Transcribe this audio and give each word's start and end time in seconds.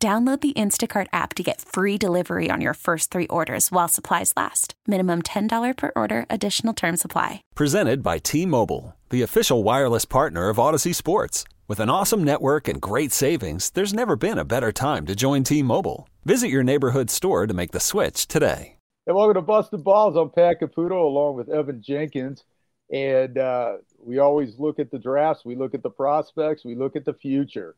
Download 0.00 0.40
the 0.40 0.52
Instacart 0.52 1.08
app 1.12 1.34
to 1.34 1.42
get 1.42 1.60
free 1.60 1.98
delivery 1.98 2.50
on 2.52 2.60
your 2.60 2.74
first 2.74 3.10
three 3.10 3.26
orders 3.26 3.72
while 3.72 3.88
supplies 3.88 4.32
last. 4.36 4.74
Minimum 4.86 5.22
$10 5.22 5.76
per 5.76 5.90
order, 5.96 6.24
additional 6.30 6.72
term 6.72 6.96
supply. 6.96 7.42
Presented 7.56 8.00
by 8.00 8.18
T 8.18 8.46
Mobile, 8.46 8.94
the 9.10 9.22
official 9.22 9.64
wireless 9.64 10.04
partner 10.04 10.50
of 10.50 10.58
Audacy 10.58 10.94
Sports. 10.94 11.42
With 11.66 11.80
an 11.80 11.90
awesome 11.90 12.22
network 12.22 12.68
and 12.68 12.80
great 12.80 13.10
savings, 13.10 13.70
there's 13.70 13.92
never 13.92 14.14
been 14.14 14.38
a 14.38 14.44
better 14.44 14.70
time 14.70 15.04
to 15.06 15.16
join 15.16 15.42
T 15.42 15.64
Mobile. 15.64 16.08
Visit 16.24 16.46
your 16.46 16.62
neighborhood 16.62 17.10
store 17.10 17.48
to 17.48 17.54
make 17.54 17.72
the 17.72 17.80
switch 17.80 18.28
today. 18.28 18.76
And 19.08 19.16
welcome 19.16 19.34
to 19.34 19.42
Busted 19.42 19.82
Balls. 19.82 20.14
I'm 20.14 20.30
Pat 20.30 20.60
Caputo 20.60 21.06
along 21.06 21.34
with 21.34 21.48
Evan 21.48 21.82
Jankens. 21.82 22.44
And 22.92 23.36
uh, 23.36 23.78
we 23.98 24.18
always 24.18 24.60
look 24.60 24.78
at 24.78 24.92
the 24.92 24.98
drafts, 25.00 25.44
we 25.44 25.56
look 25.56 25.74
at 25.74 25.82
the 25.82 25.90
prospects, 25.90 26.64
we 26.64 26.76
look 26.76 26.94
at 26.94 27.04
the 27.04 27.14
future. 27.14 27.74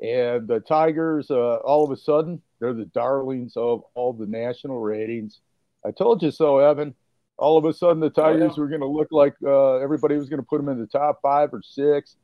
And 0.00 0.46
the 0.46 0.60
Tigers, 0.60 1.30
uh, 1.30 1.56
all 1.56 1.84
of 1.84 1.90
a 1.90 1.96
sudden, 1.96 2.42
they're 2.60 2.74
the 2.74 2.84
darlings 2.86 3.56
of 3.56 3.82
all 3.94 4.12
the 4.12 4.26
national 4.26 4.80
ratings. 4.80 5.40
I 5.84 5.90
told 5.90 6.22
you 6.22 6.30
so, 6.30 6.58
Evan. 6.58 6.94
All 7.38 7.58
of 7.58 7.64
a 7.64 7.72
sudden, 7.72 8.00
the 8.00 8.10
Tigers 8.10 8.52
oh, 8.52 8.54
yeah. 8.56 8.60
were 8.60 8.68
going 8.68 8.80
to 8.80 8.86
look 8.86 9.08
like 9.10 9.34
uh, 9.44 9.76
everybody 9.76 10.16
was 10.16 10.28
going 10.28 10.40
to 10.40 10.46
put 10.46 10.58
them 10.58 10.68
in 10.68 10.78
the 10.78 10.86
top 10.86 11.20
five 11.22 11.52
or 11.52 11.62
six. 11.62 12.16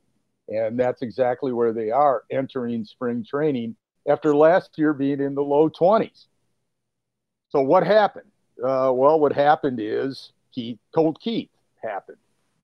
And 0.49 0.79
that's 0.79 1.01
exactly 1.01 1.51
where 1.53 1.71
they 1.71 1.91
are 1.91 2.23
entering 2.31 2.83
spring 2.83 3.25
training 3.27 3.75
after 4.07 4.35
last 4.35 4.71
year 4.77 4.93
being 4.93 5.21
in 5.21 5.35
the 5.35 5.43
low 5.43 5.69
20s. 5.69 6.25
So, 7.49 7.61
what 7.61 7.85
happened? 7.85 8.29
Uh, 8.59 8.91
well, 8.93 9.19
what 9.19 9.33
happened 9.33 9.79
is 9.79 10.31
Keith, 10.53 10.79
Colt 10.93 11.19
Keith 11.21 11.49
happened. 11.83 12.17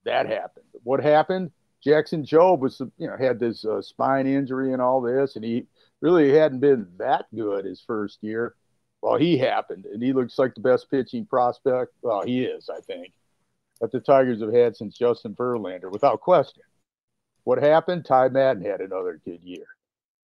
That 0.06 0.28
happened. 0.28 0.66
What 0.84 1.02
happened? 1.02 1.52
Jackson 1.84 2.26
Jobe 2.26 2.60
was, 2.60 2.82
you 2.98 3.08
know, 3.08 3.16
had 3.18 3.40
this 3.40 3.64
uh, 3.66 3.82
spine 3.82 4.28
injury 4.28 4.74
and 4.74 4.82
all 4.82 5.02
this, 5.02 5.36
and 5.36 5.46
he 5.46 5.66
really 6.02 6.32
hadn't 6.32 6.60
been 6.60 6.88
that 6.98 7.26
good 7.34 7.66
his 7.66 7.82
first 7.82 8.20
year. 8.22 8.56
Well, 9.02 9.18
he 9.18 9.38
happened, 9.38 9.86
and 9.86 10.04
he 10.04 10.12
looks 10.12 10.38
like 10.38 10.56
the 10.56 10.62
best 10.62 10.92
pitching 10.92 11.26
prospect. 11.26 11.94
Well, 12.02 12.22
he 12.22 12.44
is, 12.44 12.70
I 12.70 12.82
think, 12.82 13.14
that 13.80 13.92
the 13.92 14.02
Tigers 14.02 14.42
have 14.42 14.54
had 14.54 14.76
since 14.76 14.98
Justin 14.98 15.36
Verlander, 15.36 15.90
without 15.90 16.20
question. 16.20 16.64
What 17.46 17.64
happened? 17.64 18.06
Ty 18.06 18.30
Madden 18.30 18.64
had 18.64 18.82
another 18.82 19.22
good 19.24 19.42
year. 19.42 19.66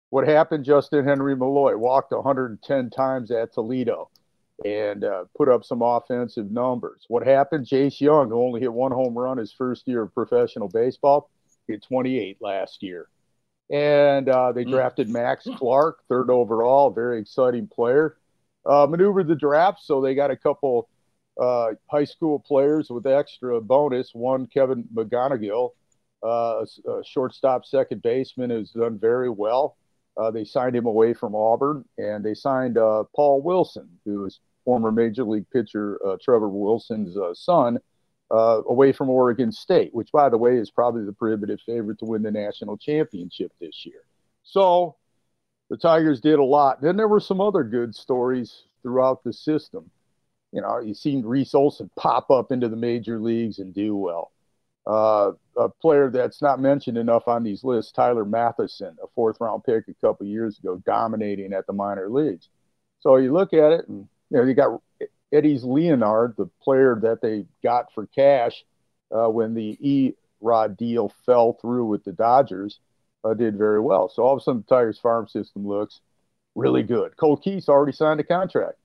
What 0.09 0.27
happened? 0.27 0.64
Justyn-Henry 0.64 1.37
Malloy 1.37 1.77
walked 1.77 2.12
110 2.12 2.91
times 2.91 3.31
at 3.31 3.53
Toledo 3.53 4.11
and 4.64 5.05
uh, 5.05 5.25
put 5.37 5.48
up 5.48 5.64
some 5.64 5.83
offensive 5.83 6.50
numbers. 6.50 7.05
What 7.09 7.27
happened? 7.27 7.66
Jace 7.66 8.00
Jung, 8.00 8.28
who 8.28 8.42
only 8.42 8.61
hit 8.61 8.72
one 8.72 8.92
home 8.92 9.16
run 9.16 9.39
his 9.39 9.53
first 9.53 9.87
year 9.89 10.03
of 10.03 10.14
professional 10.14 10.69
baseball, 10.69 11.31
28 11.69 12.39
last 12.41 12.83
year. 12.83 13.09
And 13.71 14.29
uh, 14.29 14.53
they 14.53 14.65
hmm. 14.65 14.71
drafted 14.71 15.09
Max 15.09 15.49
Clark, 15.57 16.01
third 16.09 16.31
overall, 16.31 16.91
very 16.91 17.21
exciting 17.21 17.67
player. 17.67 18.17
Uh, 18.65 18.87
maneuvered 18.89 19.27
the 19.27 19.35
draft, 19.35 19.81
so 19.83 20.01
they 20.01 20.15
got 20.15 20.31
a 20.31 20.37
couple 20.37 20.89
uh, 21.41 21.71
high 21.91 22.05
school 22.05 22.39
players 22.39 22.91
with 22.91 23.07
extra 23.07 23.61
bonus. 23.61 24.11
One, 24.13 24.47
Kevin 24.47 24.85
McGonigle, 24.95 25.71
uh, 26.22 26.65
a 26.89 27.03
shortstop, 27.05 27.65
second 27.65 28.03
baseman, 28.03 28.51
who's 28.51 28.71
done 28.71 28.99
very 29.01 29.31
well. 29.31 29.77
Uh, 30.17 30.31
they 30.31 30.45
signed 30.45 30.77
him 30.77 30.87
away 30.87 31.15
from 31.15 31.34
Auburn, 31.34 31.84
and 31.99 32.25
they 32.25 32.34
signed 32.34 32.78
uh, 32.78 33.05
Paul 33.17 33.43
Wilson, 33.43 33.89
who 34.05 34.27
is 34.27 34.39
former 34.65 34.93
Major 34.93 35.25
League 35.25 35.51
pitcher 35.51 35.99
Trevor 36.22 36.51
Wilson's 36.51 37.17
son 37.37 37.78
uh, 38.32 38.62
away 38.66 38.93
from 38.93 39.10
Oregon 39.10 39.53
State, 39.53 39.94
which, 39.94 40.10
by 40.10 40.28
the 40.28 40.38
way, 40.38 40.56
is 40.56 40.70
probably 40.70 41.04
the 41.04 41.12
prohibitive 41.12 41.60
favorite 41.66 41.98
to 41.98 42.06
win 42.06 42.22
the 42.22 42.31
national 42.31 42.78
championship 42.78 43.53
this 43.60 43.84
year. 43.84 44.03
So 44.43 44.97
the 45.69 45.76
Tigers 45.76 46.20
did 46.20 46.38
a 46.38 46.44
lot. 46.44 46.81
Then 46.81 46.97
there 46.97 47.09
were 47.09 47.21
some 47.21 47.41
other 47.41 47.62
good 47.62 47.94
stories 47.94 48.65
throughout 48.82 49.22
the 49.22 49.32
system. 49.32 49.91
You 50.53 50.62
know, 50.62 50.81
you 50.81 50.94
seen 50.94 51.25
Reese 51.25 51.54
Olson 51.54 51.91
pop 51.97 52.31
up 52.31 52.53
into 52.53 52.69
the 52.69 52.76
major 52.76 53.19
leagues 53.19 53.59
and 53.59 53.75
do 53.75 53.97
well. 53.97 54.32
Uh, 54.87 55.32
a 55.56 55.69
player 55.69 56.10
that's 56.10 56.42
not 56.42 56.59
mentioned 56.59 56.98
enough 56.98 57.28
on 57.28 57.42
these 57.44 57.62
lists, 57.62 57.92
Tyler 57.92 58.25
Mattison, 58.25 58.97
a 59.03 59.06
fourth 59.15 59.37
round 59.41 59.62
pick 59.65 59.84
a 59.88 59.94
couple 60.06 60.26
years 60.26 60.59
ago, 60.59 60.82
dominating 60.84 61.53
at 61.53 61.66
the 61.66 61.72
minor 61.72 62.09
leagues. 62.09 62.48
So 63.00 63.16
you 63.16 63.32
look 63.32 63.53
at 63.53 63.72
it, 63.72 63.88
and 63.88 64.09
you 64.31 64.38
know 64.38 64.44
you 64.44 64.54
got 64.54 64.81
Eddys 65.32 65.65
Leonard, 65.65 66.34
the 66.37 66.50
player 66.62 66.98
that 67.03 67.20
they 67.22 67.47
got 67.62 67.93
for 67.93 68.06
cash 68.06 68.65
uh, 69.10 69.28
when 69.28 69.54
the 69.54 69.78
E 69.81 70.15
Rod 70.41 70.76
deal 70.76 71.12
fell 71.25 71.54
through 71.54 71.87
with 71.87 72.04
the 72.04 72.12
Dodgers, 72.12 72.81
uh, 73.25 73.34
did 73.34 73.56
very 73.56 73.81
well. 73.81 74.09
So 74.09 74.22
all 74.22 74.34
of 74.34 74.41
a 74.41 74.42
sudden, 74.42 74.65
the 74.66 74.75
Tigers 74.75 74.98
farm 74.98 75.28
system 75.28 75.66
looks 75.66 76.00
really 76.54 76.82
good. 76.82 77.16
Colt 77.16 77.42
Keith's 77.42 77.69
already 77.69 77.92
signed 77.92 78.21
a 78.21 78.25
contract. 78.25 78.78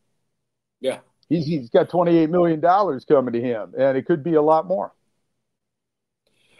Yeah. 0.79 0.99
He's, 1.29 1.45
he's 1.45 1.69
got 1.69 1.89
$28 1.89 2.29
million 2.29 2.61
coming 2.61 3.33
to 3.33 3.41
him, 3.41 3.73
and 3.77 3.97
it 3.97 4.05
could 4.05 4.23
be 4.23 4.35
a 4.35 4.41
lot 4.41 4.67
more. 4.67 4.93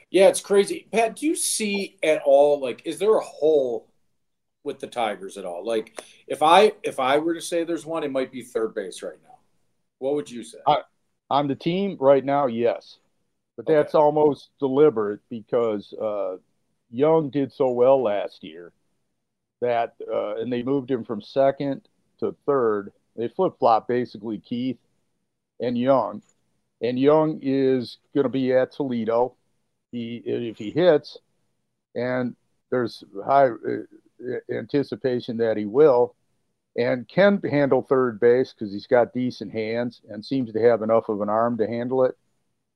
Yeah, 0.10 0.28
it's 0.28 0.42
crazy. 0.42 0.88
Pat, 0.92 1.18
do 1.18 1.28
you 1.28 1.36
see 1.36 1.98
at 2.02 2.22
all, 2.26 2.62
like, 2.62 2.82
is 2.86 2.98
there 2.98 3.16
a 3.16 3.24
hole 3.24 3.88
with 4.64 4.80
the 4.80 4.88
Tigers 4.88 5.38
at 5.38 5.46
all? 5.46 5.66
Like, 5.66 6.02
if 6.28 6.42
I 6.42 6.74
if 6.84 7.00
I 7.00 7.18
were 7.18 7.34
to 7.34 7.42
say 7.42 7.64
there's 7.64 7.86
one, 7.86 8.04
it 8.04 8.12
might 8.12 8.32
be 8.32 8.42
third 8.42 8.74
base 8.74 9.04
right 9.04 9.18
now. 9.22 9.37
What 10.00 10.16
would 10.16 10.30
you 10.30 10.44
say? 10.44 10.60
I, 10.66 10.78
on 11.30 11.48
the 11.48 11.56
team 11.56 11.98
right 12.00 12.24
now, 12.24 12.48
yes, 12.48 13.00
but 13.56 13.66
okay. 13.66 13.74
that's 13.74 13.96
almost 13.96 14.50
deliberate 14.60 15.20
because 15.30 15.94
uh, 15.94 16.38
Jung 16.92 17.30
did 17.30 17.52
so 17.52 17.70
well 17.72 18.02
last 18.02 18.44
year 18.44 18.72
that, 19.62 19.96
uh, 20.12 20.36
and 20.36 20.52
they 20.52 20.64
moved 20.64 20.92
him 20.92 21.04
from 21.04 21.22
second 21.22 21.88
to 22.20 22.36
third. 22.46 22.92
They 23.16 23.28
flip 23.28 23.54
flop 23.60 23.88
basically 23.88 24.40
Keith 24.40 24.78
and 25.60 25.78
Jung, 25.78 26.22
and 26.82 27.00
Jung 27.00 27.40
is 27.42 27.98
going 28.14 28.26
to 28.26 28.30
be 28.30 28.54
at 28.54 28.72
Toledo. 28.72 29.34
He 29.92 30.22
if 30.26 30.58
he 30.58 30.70
hits, 30.70 31.18
and 31.96 32.36
there's 32.70 33.04
high 33.26 33.48
uh, 33.48 34.54
anticipation 34.54 35.38
that 35.38 35.58
he 35.58 35.66
will 35.66 36.14
and 36.78 37.08
can 37.08 37.42
handle 37.50 37.82
third 37.82 38.20
base 38.20 38.54
because 38.54 38.72
he's 38.72 38.88
got 38.88 39.14
decent 39.14 39.52
hands 39.52 40.02
and 40.10 40.24
seems 40.24 40.54
to 40.54 40.62
have 40.62 40.84
enough 40.84 41.10
of 41.10 41.22
an 41.22 41.30
arm 41.30 41.58
to 41.58 41.68
handle 41.68 42.04
it. 42.06 42.16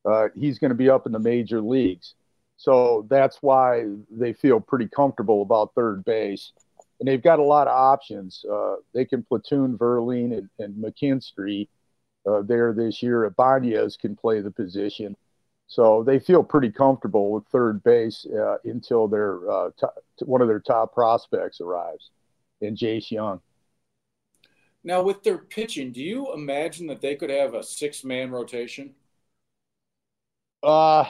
Uh, 0.03 0.29
he's 0.35 0.57
going 0.57 0.69
to 0.69 0.75
be 0.75 0.89
up 0.89 1.05
in 1.05 1.11
the 1.11 1.19
major 1.19 1.61
leagues. 1.61 2.15
So 2.57 3.05
that's 3.09 3.37
why 3.41 3.85
they 4.09 4.33
feel 4.33 4.59
pretty 4.59 4.87
comfortable 4.87 5.41
about 5.41 5.73
third 5.75 6.03
base. 6.03 6.51
And 6.99 7.07
they've 7.07 7.21
got 7.21 7.39
a 7.39 7.43
lot 7.43 7.67
of 7.67 7.73
options. 7.73 8.43
Uh, 8.51 8.75
they 8.93 9.05
can 9.05 9.23
platoon 9.23 9.77
Vierling 9.77 10.37
and, 10.37 10.49
and 10.59 10.83
McKinstry 10.83 11.67
uh, 12.27 12.41
there 12.41 12.73
this 12.73 13.01
year. 13.01 13.25
Ibanez 13.25 13.97
can 13.97 14.15
play 14.15 14.41
the 14.41 14.51
position. 14.51 15.15
So 15.67 16.03
they 16.03 16.19
feel 16.19 16.43
pretty 16.43 16.69
comfortable 16.69 17.31
with 17.31 17.47
third 17.47 17.83
base 17.83 18.25
uh, 18.25 18.57
until 18.65 19.07
their 19.07 19.49
uh, 19.49 19.69
t- 19.79 20.25
one 20.25 20.41
of 20.41 20.47
their 20.47 20.59
top 20.59 20.93
prospects 20.93 21.61
arrives, 21.61 22.09
in 22.59 22.75
Jace 22.75 23.09
Jung. 23.09 23.41
Now, 24.83 25.03
with 25.03 25.23
their 25.23 25.37
pitching, 25.37 25.91
do 25.91 26.01
you 26.01 26.33
imagine 26.33 26.87
that 26.87 27.01
they 27.01 27.15
could 27.15 27.29
have 27.29 27.53
a 27.53 27.63
six 27.63 28.03
man 28.03 28.31
rotation? 28.31 28.95
Uh, 30.63 31.05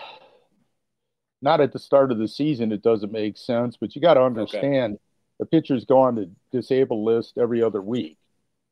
not 1.42 1.62
at 1.62 1.72
the 1.72 1.80
start 1.80 2.12
of 2.12 2.18
the 2.18 2.28
season. 2.28 2.72
It 2.72 2.84
doesn't 2.84 3.12
make 3.12 3.38
sense, 3.38 3.78
but 3.78 3.96
you 3.96 4.02
got 4.02 4.16
to 4.16 4.24
understand 4.24 4.94
okay. 4.94 5.02
the 5.40 5.46
pitchers 5.46 5.86
go 5.86 6.00
on 6.00 6.16
the 6.16 6.30
disabled 6.52 7.04
list 7.06 7.38
every 7.38 7.64
other 7.64 7.82
week. 7.82 8.18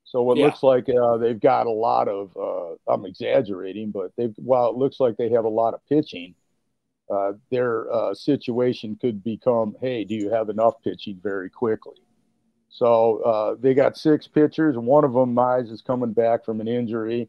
So 0.03 0.31
it 0.31 0.37
yeah. 0.37 0.45
looks 0.45 0.63
like 0.63 0.87
uh, 0.89 1.17
they've 1.17 1.39
got 1.39 1.67
a 1.67 1.71
lot 1.71 2.07
of. 2.07 2.35
Uh, 2.35 2.91
I'm 2.91 3.05
exaggerating, 3.05 3.91
but 3.91 4.11
they've, 4.17 4.33
while 4.37 4.69
it 4.69 4.75
looks 4.75 4.99
like 4.99 5.17
they 5.17 5.29
have 5.29 5.45
a 5.45 5.49
lot 5.49 5.73
of 5.73 5.85
pitching, 5.87 6.33
uh, 7.09 7.33
their 7.51 7.91
uh, 7.91 8.13
situation 8.13 8.97
could 8.99 9.23
become, 9.23 9.75
hey, 9.81 10.03
do 10.03 10.15
you 10.15 10.29
have 10.29 10.49
enough 10.49 10.75
pitching 10.83 11.19
very 11.21 11.49
quickly? 11.49 11.97
So 12.69 13.21
uh, 13.23 13.55
they 13.59 13.73
got 13.73 13.97
six 13.97 14.27
pitchers, 14.27 14.77
one 14.77 15.03
of 15.03 15.13
them, 15.13 15.35
Mize, 15.35 15.71
is 15.71 15.81
coming 15.81 16.13
back 16.13 16.45
from 16.45 16.61
an 16.61 16.67
injury. 16.67 17.27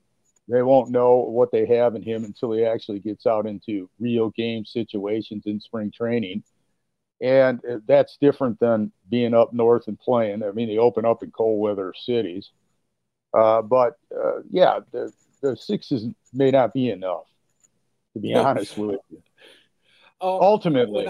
They 0.48 0.62
won't 0.62 0.90
know 0.90 1.16
what 1.16 1.50
they 1.50 1.64
have 1.66 1.94
in 1.94 2.02
him 2.02 2.25
until 2.25 2.52
he 2.52 2.64
actually 2.64 2.98
gets 2.98 3.26
out 3.26 3.46
into 3.46 3.88
real 3.98 4.31
game 4.31 4.64
situations 4.64 5.44
in 5.46 5.60
spring 5.60 5.90
training. 5.90 6.42
And 7.22 7.60
that's 7.87 8.16
different 8.20 8.58
than 8.60 8.92
being 9.08 9.34
up 9.34 9.52
north 9.52 9.88
and 9.88 9.98
playing. 9.98 10.42
I 10.42 10.52
mean, 10.52 10.69
they 10.69 10.78
open 10.78 11.04
up 11.04 11.22
in 11.22 11.31
cold 11.31 11.60
weather 11.60 11.92
cities. 11.96 12.50
Uh, 13.32 13.62
but 13.62 13.98
uh, 14.14 14.40
yeah, 14.50 14.81
the, 14.90 15.12
the 15.40 15.56
sixes 15.56 16.06
may 16.32 16.50
not 16.50 16.72
be 16.72 16.90
enough, 16.90 17.26
to 18.14 18.20
be 18.20 18.34
honest 18.34 18.76
with 18.76 19.00
you. 19.10 19.22
Um, 20.20 20.38
Ultimately. 20.42 21.08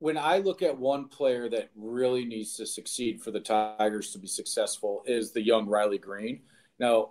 When 0.00 0.18
I, 0.18 0.38
look 0.38 0.60
at 0.60 0.76
one 0.76 1.08
player 1.08 1.48
that 1.48 1.70
really 1.76 2.24
needs 2.24 2.56
to 2.56 2.66
succeed 2.66 3.22
for 3.22 3.30
the 3.30 3.40
Tigers 3.40 4.10
to 4.12 4.18
be 4.18 4.26
successful 4.26 5.02
is 5.06 5.32
the 5.32 5.42
young 5.42 5.66
Riley 5.66 5.98
Greene. 5.98 6.42
Now, 6.78 7.10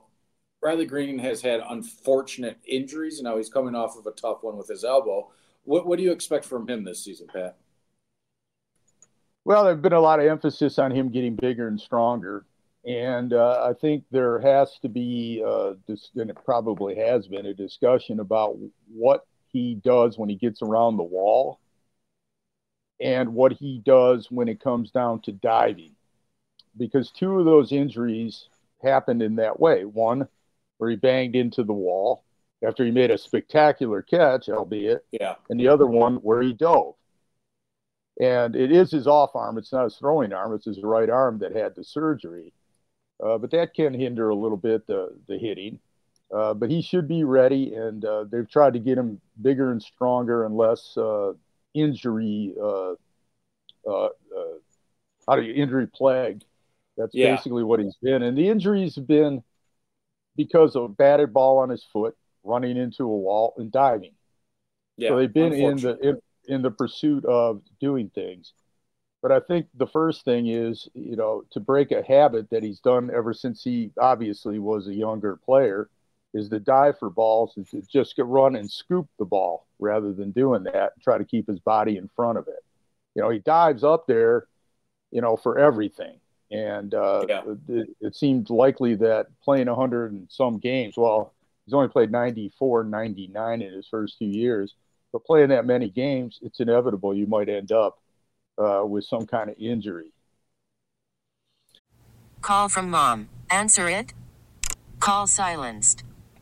Riley 0.62 0.86
Greene 0.86 1.20
has 1.20 1.42
had 1.42 1.62
unfortunate 1.70 2.58
injuries, 2.66 3.20
and 3.20 3.26
now 3.26 3.38
he's 3.38 3.50
coming 3.50 3.76
off 3.76 3.98
of 3.98 4.06
a 4.06 4.12
tough 4.12 4.44
one 4.44 4.58
with 4.58 4.68
his 4.68 4.84
elbow. 4.84 5.32
What, 5.64 5.88
what 5.88 5.98
do 5.98 6.04
you 6.04 6.12
expect 6.12 6.46
from 6.46 6.70
him 6.70 6.84
this 6.84 7.04
season, 7.04 7.28
Pat? 7.34 7.58
Well, 9.46 9.66
there's 9.66 9.82
been 9.82 9.94
a 9.94 10.00
lot 10.00 10.20
of 10.20 10.26
emphasis 10.26 10.80
on 10.80 10.92
him 10.92 11.10
getting 11.10 11.36
bigger 11.36 11.68
and 11.68 11.80
stronger. 11.80 12.46
And 12.86 13.34
uh, 13.34 13.64
I 13.64 13.74
think 13.74 14.04
there 14.12 14.40
has 14.40 14.78
to 14.82 14.90
be, 14.90 15.44
uh, 15.46 15.74
this, 15.88 16.12
and 16.16 16.30
it 16.30 16.38
probably 16.46 16.96
has 16.96 17.28
been, 17.28 17.46
a 17.46 17.54
discussion 17.54 18.20
about 18.20 18.58
what 18.94 19.26
he 19.48 19.76
does 19.76 20.18
when 20.18 20.30
he 20.30 20.36
gets 20.36 20.62
around 20.62 20.98
the 20.98 21.04
wall 21.04 21.60
and 23.04 23.34
what 23.34 23.52
he 23.52 23.82
does 23.86 24.32
when 24.32 24.48
it 24.48 24.64
comes 24.64 24.90
down 24.90 25.20
to 25.22 25.32
diving. 25.34 25.92
Because 26.78 27.12
two 27.12 27.38
of 27.38 27.46
those 27.46 27.72
injuries 27.72 28.48
happened 28.82 29.22
in 29.22 29.36
that 29.36 29.60
way. 29.60 29.84
One, 29.84 30.28
where 30.78 30.90
he 30.90 30.96
banged 30.96 31.36
into 31.36 31.64
the 31.64 31.74
wall 31.74 32.24
after 32.66 32.86
he 32.86 32.92
made 32.92 33.12
a 33.12 33.18
spectacular 33.18 34.02
catch, 34.02 34.48
albeit, 34.50 35.06
yeah, 35.12 35.36
and 35.50 35.60
the 35.60 35.68
other 35.68 35.86
one 35.86 36.16
where 36.18 36.42
he 36.42 36.54
dove. 36.54 36.96
And 38.20 38.56
it 38.56 38.72
is 38.72 38.92
his 38.92 39.06
off 39.06 39.36
arm, 39.36 39.58
it's 39.58 39.74
not 39.74 39.84
his 39.84 39.98
throwing 39.98 40.34
arm, 40.34 40.54
it's 40.54 40.66
his 40.66 40.82
right 40.82 41.10
arm 41.10 41.40
that 41.40 41.56
had 41.56 41.76
the 41.76 41.84
surgery. 41.84 42.54
Uh, 43.24 43.38
but 43.38 43.52
that 43.52 43.74
can 43.74 43.94
hinder 43.94 44.30
a 44.30 44.36
little 44.36 44.58
bit 44.58 44.88
the, 44.88 45.16
the 45.28 45.38
hitting. 45.38 45.80
Uh, 46.34 46.54
but 46.54 46.70
he 46.70 46.82
should 46.82 47.08
be 47.08 47.24
ready, 47.24 47.76
and 47.76 48.06
uh, 48.06 48.24
they've 48.32 48.50
tried 48.50 48.74
to 48.74 48.80
get 48.80 48.98
him 48.98 49.20
bigger 49.42 49.72
and 49.72 49.84
stronger 49.84 50.46
and 50.46 50.58
less 50.58 50.98
uh, 50.98 51.34
injury. 51.74 52.54
Uh, 52.62 52.94
uh, 53.90 54.10
how 55.28 55.36
do 55.36 55.42
you 55.42 55.54
injury 55.54 55.88
plagued? 55.88 56.46
That's 56.98 57.14
yeah. 57.14 57.36
basically 57.36 57.64
what 57.64 57.80
he's 57.80 57.98
been, 58.02 58.22
and 58.24 58.38
the 58.38 58.50
injuries 58.50 58.96
have 58.96 59.08
been 59.08 59.44
because 60.36 60.76
of 60.76 60.84
a 60.84 60.90
batted 60.90 61.34
ball 61.34 61.60
on 61.60 61.70
his 61.70 61.84
foot, 61.84 62.16
running 62.44 62.78
into 62.78 63.04
a 63.04 63.08
wall, 63.08 63.54
and 63.58 63.72
diving. 63.72 64.14
Yeah, 64.98 65.10
so 65.10 65.18
they've 65.18 65.34
been 65.34 65.54
in 65.54 65.78
the 65.78 65.98
in, 65.98 66.22
in 66.48 66.62
the 66.62 66.72
pursuit 66.72 67.26
of 67.26 67.62
doing 67.80 68.12
things. 68.14 68.54
But 69.24 69.32
I 69.32 69.40
think 69.40 69.68
the 69.74 69.88
first 69.88 70.26
thing 70.26 70.48
is, 70.48 70.90
you 70.94 71.16
know, 71.16 71.46
to 71.52 71.62
break 71.62 71.92
a 71.92 72.04
habit 72.04 72.50
that 72.50 72.62
he's 72.62 72.80
done 72.80 73.10
ever 73.16 73.34
since 73.34 73.64
he 73.64 73.92
obviously 73.98 74.60
was 74.60 74.88
a 74.88 74.94
younger 74.94 75.38
player, 75.38 75.90
is 76.34 76.50
to 76.50 76.60
dive 76.60 76.98
for 76.98 77.10
balls 77.10 77.54
and 77.56 77.68
to 77.70 77.82
just 77.82 78.16
get 78.16 78.26
run 78.26 78.56
and 78.56 78.70
scoop 78.70 79.08
the 79.20 79.26
ball 79.26 79.68
rather 79.80 80.14
than 80.14 80.32
doing 80.32 80.64
that 80.64 80.94
and 80.96 81.04
try 81.04 81.18
to 81.18 81.26
keep 81.26 81.48
his 81.48 81.60
body 81.60 81.98
in 81.98 82.10
front 82.16 82.38
of 82.38 82.48
it. 82.48 82.64
You 83.16 83.22
know, 83.22 83.30
he 83.30 83.40
dives 83.40 83.84
up 83.84 84.08
there, 84.08 84.48
you 85.12 85.22
know, 85.22 85.38
for 85.38 85.60
everything. 85.60 86.20
And 86.52 86.94
uh, 86.94 87.26
yeah. 87.28 87.42
it, 87.68 87.90
it 88.00 88.16
seemed 88.16 88.50
likely 88.50 88.96
that 88.96 89.28
playing 89.44 89.68
100 89.68 90.12
and 90.12 90.28
some 90.30 90.60
games, 90.60 90.96
well, 90.98 91.34
he's 91.66 91.74
only 91.74 91.88
played 91.88 92.12
94, 92.12 92.84
99 92.86 93.62
in 93.62 93.74
his 93.74 93.88
first 93.88 94.18
two 94.18 94.26
years, 94.26 94.76
but 95.12 95.26
playing 95.26 95.50
that 95.50 95.66
many 95.66 95.90
games, 95.90 96.40
it's 96.42 96.60
inevitable 96.60 97.14
you 97.14 97.28
might 97.28 97.50
end 97.50 97.72
up 97.72 98.00
uh, 98.58 98.84
with 98.86 99.04
some 99.06 99.26
kind 99.26 99.50
of 99.50 99.56
injury. 99.60 100.12
Call 102.42 102.70
from 102.70 102.90
mom. 102.90 103.30
Answer 103.50 103.88
it. 103.88 104.14
Call 105.00 105.28
silenced. 105.28 106.04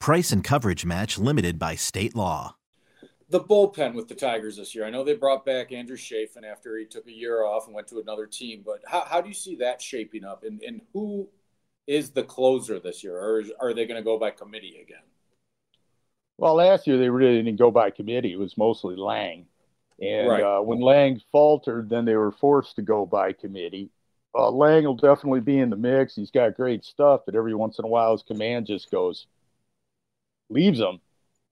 Price 0.00 0.30
and 0.30 0.44
coverage 0.44 0.84
match 0.84 1.18
limited 1.18 1.58
by 1.58 1.74
state 1.74 2.14
law. 2.14 2.56
The 3.28 3.40
bullpen 3.40 3.94
with 3.94 4.06
the 4.06 4.14
Tigers 4.14 4.56
this 4.56 4.74
year. 4.74 4.84
I 4.84 4.90
know 4.90 5.02
they 5.02 5.14
brought 5.14 5.44
back 5.44 5.72
Andrew 5.72 5.96
Chafin 5.96 6.44
after 6.44 6.78
he 6.78 6.84
took 6.84 7.08
a 7.08 7.12
year 7.12 7.44
off 7.44 7.66
and 7.66 7.74
went 7.74 7.88
to 7.88 7.98
another 7.98 8.26
team, 8.26 8.62
but 8.64 8.82
how, 8.86 9.00
how 9.00 9.20
do 9.20 9.28
you 9.28 9.34
see 9.34 9.56
that 9.56 9.82
shaping 9.82 10.24
up? 10.24 10.44
And, 10.44 10.62
and 10.62 10.80
who 10.92 11.28
is 11.88 12.10
the 12.10 12.22
closer 12.22 12.78
this 12.78 13.02
year, 13.02 13.18
or 13.18 13.40
is, 13.40 13.50
are 13.58 13.74
they 13.74 13.86
going 13.86 13.98
to 13.98 14.04
go 14.04 14.18
by 14.18 14.30
committee 14.30 14.78
again? 14.80 15.02
Well, 16.38 16.54
last 16.54 16.86
year 16.86 16.98
they 16.98 17.08
really 17.08 17.42
didn't 17.42 17.58
go 17.58 17.70
by 17.70 17.90
committee. 17.90 18.32
It 18.32 18.38
was 18.38 18.56
mostly 18.56 18.94
Lange. 18.94 19.46
And 20.00 20.28
right. 20.28 20.42
uh, 20.42 20.60
when 20.60 20.80
Lange 20.80 21.20
faltered, 21.32 21.88
then 21.88 22.04
they 22.04 22.16
were 22.16 22.32
forced 22.32 22.76
to 22.76 22.82
go 22.82 23.06
by 23.06 23.32
committee. 23.32 23.90
Uh, 24.34 24.50
Lange 24.50 24.84
will 24.84 24.96
definitely 24.96 25.40
be 25.40 25.58
in 25.58 25.70
the 25.70 25.76
mix. 25.76 26.14
He's 26.14 26.30
got 26.30 26.54
great 26.54 26.84
stuff, 26.84 27.22
but 27.24 27.34
every 27.34 27.54
once 27.54 27.78
in 27.78 27.86
a 27.86 27.88
while 27.88 28.12
his 28.12 28.22
command 28.22 28.66
just 28.66 28.90
goes, 28.90 29.26
leaves 30.48 30.78
him. 30.78 31.00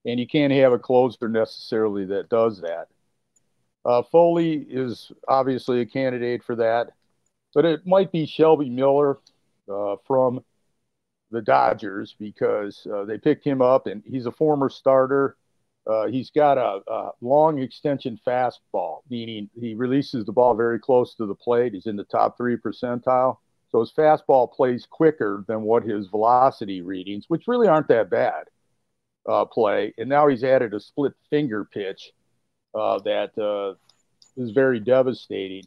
And 0.07 0.21
you 0.21 0.27
can't 0.27 0.53
have 0.53 0.73
a 0.73 0.79
closer 0.79 1.29
necessarily 1.29 2.05
that 2.07 2.29
does 2.29 2.61
that. 2.61 2.89
Uh, 3.85 4.03
Foley 4.03 4.67
is 4.69 5.13
obviously 5.29 5.81
a 5.81 5.87
candidate 5.87 6.43
for 6.43 6.57
that, 6.57 6.91
but 7.55 7.65
it 7.65 7.87
might 7.87 8.13
be 8.13 8.27
Shelby 8.27 8.71
Miller 8.71 9.19
uh, 9.71 9.97
from 10.07 10.43
the 11.31 11.43
Dodgers 11.43 12.15
because 12.19 12.87
uh, 12.93 13.05
they 13.05 13.19
picked 13.19 13.45
him 13.47 13.61
up 13.61 13.87
and 13.87 14.03
he's 14.07 14.27
a 14.27 14.33
former 14.33 14.71
starter. 14.71 15.37
Uh, 15.87 16.07
he's 16.07 16.31
got 16.31 16.57
a, 16.57 16.81
a, 16.91 17.11
long 17.21 17.59
extension 17.59 18.19
fastball, 18.27 19.01
meaning 19.11 19.51
he 19.59 19.75
releases 19.75 20.25
the 20.25 20.33
ball 20.33 20.55
very 20.55 20.79
close 20.79 21.15
to 21.15 21.27
the 21.27 21.35
plate. 21.35 21.75
He's 21.75 21.87
in 21.87 21.97
the 21.97 22.05
top 22.05 22.39
three 22.39 22.57
percentile. 22.57 23.37
So 23.69 23.81
his 23.81 23.93
fastball 23.93 24.51
plays 24.51 24.87
quicker 24.89 25.45
than 25.47 25.63
what 25.63 25.83
his 25.83 26.07
velocity 26.07 26.81
readings, 26.81 27.25
which 27.29 27.49
really 27.49 27.69
aren't 27.69 27.89
that 27.89 28.09
bad, 28.09 28.45
uh, 29.29 29.45
play. 29.45 29.95
And 29.99 30.09
now 30.09 30.29
he's 30.29 30.45
added 30.45 30.75
a 30.75 30.81
split 30.81 31.13
finger 31.31 31.65
pitch 31.65 32.13
uh, 32.75 32.99
that 33.01 33.37
uh, 33.39 33.75
is 34.37 34.51
very 34.51 34.81
devastating. 34.81 35.65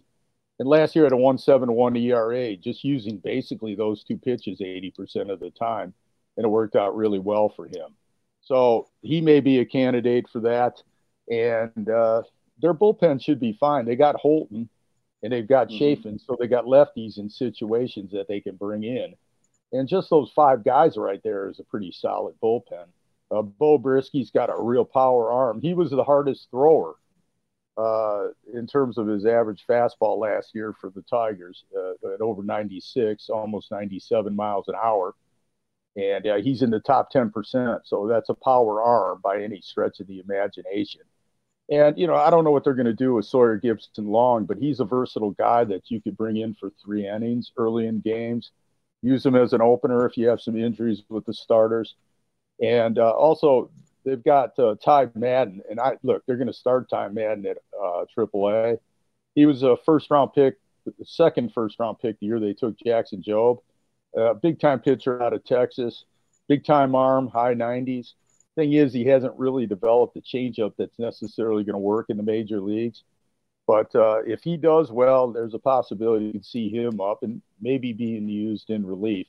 And 0.60 0.68
last 0.68 0.96
year 0.96 1.06
at 1.06 1.12
a 1.12 1.18
171 1.18 1.96
ERA, 1.98 2.56
just 2.56 2.84
using 2.84 3.18
basically 3.18 3.76
those 3.76 4.04
two 4.04 4.18
pitches 4.18 4.60
80% 4.60 5.32
of 5.32 5.40
the 5.40 5.52
time. 5.52 5.94
And 6.36 6.46
it 6.46 6.50
worked 6.50 6.76
out 6.76 6.96
really 6.96 7.20
well 7.20 7.50
for 7.50 7.66
him. 7.66 7.96
So 8.42 8.88
he 9.02 9.22
may 9.22 9.40
be 9.40 9.60
a 9.60 9.66
candidate 9.66 10.28
for 10.30 10.40
that. 10.42 10.82
And 11.30 11.90
uh, 11.90 12.24
their 12.60 12.74
bullpen 12.74 13.22
should 13.22 13.40
be 13.40 13.54
fine. 13.60 13.86
They 13.86 13.96
got 13.96 14.16
Holton 14.16 14.70
and 15.24 15.34
they've 15.34 15.48
got 15.48 15.68
mm-hmm. 15.68 15.78
Chafin, 15.78 16.20
so 16.20 16.38
they 16.40 16.48
got 16.48 16.66
lefties 16.66 17.18
in 17.18 17.30
situations 17.30 18.12
that 18.12 18.28
they 18.28 18.40
can 18.40 18.56
bring 18.56 18.84
in. 18.84 19.16
And 19.72 19.88
just 19.88 20.10
those 20.10 20.32
five 20.36 20.64
guys 20.64 20.96
right 20.96 21.22
there 21.24 21.50
is 21.50 21.60
a 21.60 21.64
pretty 21.64 21.92
solid 21.92 22.36
bullpen. 22.42 22.86
Uh, 23.30 23.42
Beau 23.42 23.78
Brieske 23.78 24.32
got 24.34 24.50
a 24.50 24.62
real 24.62 24.86
power 24.86 25.32
arm. 25.32 25.62
He 25.62 25.74
was 25.74 25.92
the 25.92 26.04
hardest 26.04 26.48
thrower 26.50 26.96
uh, 27.78 28.28
in 28.54 28.68
terms 28.68 28.98
of 28.98 29.08
his 29.08 29.26
average 29.26 29.66
fastball 29.70 30.18
last 30.18 30.56
year 30.56 30.74
for 30.80 30.90
the 30.90 31.04
Tigers 31.04 31.66
uh, 31.78 32.14
at 32.14 32.22
over 32.22 32.44
96, 32.44 33.30
almost 33.30 33.72
97 33.72 34.36
miles 34.36 34.68
an 34.68 34.76
hour. 34.82 35.14
And 35.96 36.26
uh, 36.28 36.36
he's 36.38 36.62
in 36.62 36.70
the 36.70 36.80
top 36.80 37.12
10%. 37.12 37.82
So 37.86 38.08
that's 38.08 38.30
a 38.30 38.34
power 38.36 38.82
arm 38.82 39.20
by 39.24 39.42
any 39.42 39.62
stretch 39.62 40.00
of 40.00 40.08
the 40.08 40.20
imagination. 40.20 41.02
And, 41.70 41.98
you 41.98 42.08
know, 42.08 42.16
I 42.16 42.30
don't 42.30 42.44
know 42.46 42.52
what 42.52 42.64
they're 42.64 42.74
going 42.74 42.86
to 42.86 42.94
do 42.94 43.16
with 43.16 43.26
Sawyer 43.26 43.60
Gipson-Long, 43.60 44.46
but 44.46 44.58
he's 44.58 44.80
a 44.80 44.86
versatile 44.86 45.32
guy 45.32 45.66
that 45.66 45.92
you 45.92 46.02
could 46.02 46.16
bring 46.16 46.38
in 46.38 46.54
for 46.54 46.72
three 46.84 47.08
innings 47.08 47.52
early 47.58 47.88
in 47.88 48.00
games. 48.00 48.52
Use 49.02 49.26
him 49.26 49.36
as 49.36 49.54
an 49.54 49.62
opener 49.62 50.06
if 50.06 50.18
you 50.18 50.28
have 50.30 50.40
some 50.40 50.58
injuries 50.58 51.04
with 51.10 51.26
the 51.26 51.34
starters. 51.34 51.96
And 52.62 52.98
uh, 52.98 53.12
also, 53.12 53.70
they've 54.04 54.24
got 54.24 54.58
uh, 54.60 54.76
Ty 54.84 55.10
Madden. 55.16 55.62
And 55.70 55.80
I 55.80 55.98
look, 56.04 56.24
they're 56.26 56.38
going 56.38 56.48
to 56.48 56.54
start 56.54 56.90
Ty 56.90 57.10
Madden 57.10 57.46
at 57.46 57.58
uh, 57.80 58.06
AAA. 58.18 58.80
He 59.36 59.46
was 59.46 59.64
a 59.64 59.78
first 59.86 60.10
round 60.10 60.34
pick, 60.34 60.56
the 60.86 61.06
second 61.06 61.54
first 61.54 61.80
round 61.80 62.00
pick 62.00 62.20
the 62.20 62.26
year 62.26 62.40
they 62.40 62.54
took 62.54 62.78
Jackson 62.80 63.22
Jobe. 63.22 63.60
Uh, 64.18 64.34
big 64.34 64.60
time 64.60 64.80
pitcher 64.80 65.22
out 65.22 65.34
of 65.34 65.44
Texas, 65.44 66.06
big 66.48 66.66
time 66.66 66.96
arm, 66.96 67.28
high 67.28 67.54
90s 67.54 68.14
thing 68.58 68.74
is, 68.74 68.92
he 68.92 69.06
hasn't 69.06 69.38
really 69.38 69.66
developed 69.66 70.18
a 70.18 70.22
changeup 70.22 70.74
that's 70.78 71.00
necessarily 71.00 71.64
going 71.64 71.76
to 71.76 71.80
work 71.80 72.08
in 72.10 72.18
the 72.18 72.24
major 72.24 72.60
leagues. 72.60 73.04
But 73.68 73.96
uh, 73.96 74.24
if 74.26 74.42
he 74.42 74.58
does 74.58 74.92
well, 74.92 75.32
there's 75.32 75.54
a 75.54 75.60
possibility 75.60 76.32
can 76.32 76.44
see 76.44 76.70
him 76.70 77.00
up 77.00 77.24
and 77.24 77.42
maybe 77.62 77.94
being 77.94 78.28
used 78.28 78.70
in 78.70 78.86
relief 78.86 79.28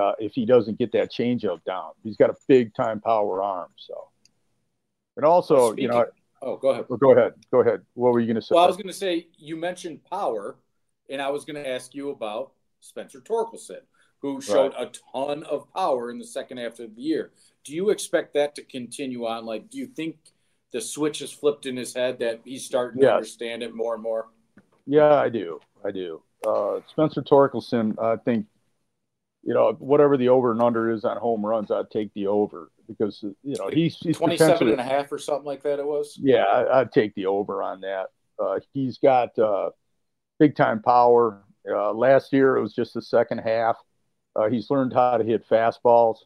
uh, 0.00 0.12
if 0.18 0.32
he 0.32 0.44
doesn't 0.44 0.78
get 0.78 0.92
that 0.92 1.12
changeup 1.12 1.64
down. 1.64 1.90
He's 2.02 2.16
got 2.16 2.30
a 2.30 2.34
big 2.48 2.74
time 2.74 3.00
power 3.00 3.42
arm. 3.42 3.68
So, 3.76 4.08
and 5.16 5.24
also, 5.24 5.72
Speaking, 5.72 5.82
you 5.82 5.88
know, 5.90 6.06
oh, 6.42 6.56
go 6.56 6.70
ahead. 6.70 6.86
Well, 6.88 6.98
go 6.98 7.12
ahead. 7.12 7.34
Go 7.50 7.60
ahead. 7.60 7.82
What 7.94 8.12
were 8.12 8.20
you 8.20 8.26
going 8.26 8.36
to 8.36 8.42
say? 8.42 8.54
Well, 8.54 8.64
I 8.64 8.66
was 8.66 8.76
going 8.76 8.88
to 8.88 8.92
say 8.92 9.28
you 9.38 9.56
mentioned 9.56 10.04
power, 10.04 10.56
and 11.08 11.22
I 11.22 11.30
was 11.30 11.44
going 11.44 11.62
to 11.62 11.68
ask 11.68 11.94
you 11.94 12.10
about 12.10 12.52
Spencer 12.80 13.20
Torkelson, 13.20 13.80
who 14.18 14.40
showed 14.40 14.74
right. 14.74 14.88
a 14.88 15.18
ton 15.18 15.42
of 15.44 15.72
power 15.74 16.10
in 16.10 16.18
the 16.18 16.26
second 16.26 16.58
half 16.58 16.78
of 16.78 16.94
the 16.94 17.02
year 17.02 17.32
do 17.64 17.74
you 17.74 17.90
expect 17.90 18.34
that 18.34 18.54
to 18.54 18.62
continue 18.62 19.26
on? 19.26 19.44
Like, 19.44 19.70
do 19.70 19.78
you 19.78 19.86
think 19.86 20.16
the 20.72 20.80
switch 20.80 21.20
has 21.20 21.32
flipped 21.32 21.66
in 21.66 21.76
his 21.76 21.94
head 21.94 22.18
that 22.20 22.40
he's 22.44 22.64
starting 22.64 23.02
yes. 23.02 23.08
to 23.08 23.14
understand 23.14 23.62
it 23.62 23.74
more 23.74 23.94
and 23.94 24.02
more? 24.02 24.28
Yeah, 24.86 25.14
I 25.14 25.30
do. 25.30 25.60
I 25.84 25.90
do. 25.90 26.22
Uh, 26.46 26.80
Spencer 26.90 27.22
Torkelson, 27.22 27.98
I 27.98 28.16
think, 28.16 28.46
you 29.44 29.52
know, 29.52 29.72
whatever 29.78 30.16
the 30.16 30.30
over 30.30 30.52
and 30.52 30.62
under 30.62 30.90
is 30.90 31.04
on 31.04 31.18
home 31.18 31.44
runs, 31.44 31.70
I'd 31.70 31.90
take 31.90 32.12
the 32.14 32.26
over 32.26 32.70
because, 32.88 33.22
you 33.42 33.56
know, 33.58 33.68
he's, 33.68 33.98
he's 33.98 34.16
27 34.16 34.68
and 34.68 34.80
a 34.80 34.84
half 34.84 35.12
or 35.12 35.18
something 35.18 35.44
like 35.44 35.62
that. 35.64 35.78
It 35.78 35.86
was. 35.86 36.18
Yeah, 36.20 36.44
I, 36.44 36.78
would 36.78 36.92
take 36.92 37.14
the 37.14 37.26
over 37.26 37.62
on 37.62 37.82
that. 37.82 38.06
Uh, 38.38 38.60
he's 38.72 38.98
got 38.98 39.38
uh, 39.38 39.70
big 40.38 40.56
time 40.56 40.80
power. 40.80 41.42
Uh, 41.70 41.92
last 41.92 42.32
year, 42.32 42.56
it 42.56 42.62
was 42.62 42.74
just 42.74 42.94
the 42.94 43.02
second 43.02 43.38
half. 43.38 43.76
Uh, 44.34 44.48
he's 44.48 44.70
learned 44.70 44.92
how 44.92 45.18
to 45.18 45.24
hit 45.24 45.46
fastballs. 45.48 46.18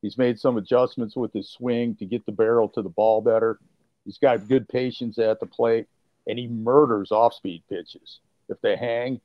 He's 0.00 0.16
made 0.16 0.38
some 0.38 0.56
adjustments 0.56 1.16
with 1.16 1.32
his 1.32 1.50
swing 1.50 1.96
to 1.96 2.06
get 2.06 2.24
the 2.24 2.32
barrel 2.32 2.68
to 2.70 2.82
the 2.82 2.88
ball 2.88 3.20
better. 3.20 3.58
He's 4.04 4.18
got 4.18 4.48
good 4.48 4.68
patience 4.68 5.18
at 5.18 5.40
the 5.40 5.46
plate, 5.46 5.86
and 6.26 6.38
he 6.38 6.46
murders 6.46 7.12
off 7.12 7.34
speed 7.34 7.62
pitches 7.68 8.20
if 8.48 8.60
they 8.62 8.76
hang. 8.76 9.20